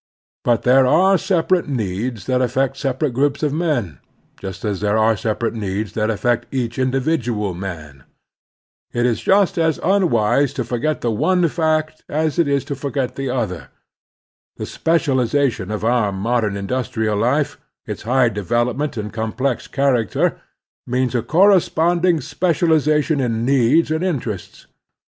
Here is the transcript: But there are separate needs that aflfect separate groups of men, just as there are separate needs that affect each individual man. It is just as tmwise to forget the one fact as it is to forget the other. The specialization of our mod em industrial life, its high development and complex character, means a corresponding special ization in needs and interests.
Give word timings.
But 0.43 0.63
there 0.63 0.87
are 0.87 1.15
separate 1.15 1.67
needs 1.69 2.25
that 2.25 2.41
aflfect 2.41 2.75
separate 2.75 3.11
groups 3.11 3.43
of 3.43 3.53
men, 3.53 3.99
just 4.39 4.65
as 4.65 4.79
there 4.79 4.97
are 4.97 5.15
separate 5.15 5.53
needs 5.53 5.93
that 5.93 6.09
affect 6.09 6.51
each 6.51 6.79
individual 6.79 7.53
man. 7.53 8.05
It 8.93 9.05
is 9.05 9.21
just 9.21 9.59
as 9.59 9.77
tmwise 9.77 10.55
to 10.55 10.63
forget 10.63 11.01
the 11.01 11.11
one 11.11 11.47
fact 11.49 12.03
as 12.09 12.39
it 12.39 12.47
is 12.47 12.65
to 12.65 12.75
forget 12.75 13.15
the 13.15 13.29
other. 13.29 13.67
The 14.57 14.65
specialization 14.65 15.69
of 15.69 15.83
our 15.83 16.11
mod 16.11 16.45
em 16.45 16.57
industrial 16.57 17.17
life, 17.19 17.59
its 17.85 18.01
high 18.01 18.29
development 18.29 18.97
and 18.97 19.13
complex 19.13 19.67
character, 19.67 20.41
means 20.87 21.13
a 21.13 21.21
corresponding 21.21 22.21
special 22.21 22.69
ization 22.69 23.19
in 23.23 23.45
needs 23.45 23.91
and 23.91 24.03
interests. 24.03 24.65